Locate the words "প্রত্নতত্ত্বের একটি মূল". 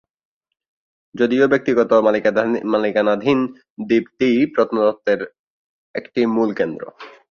4.53-6.49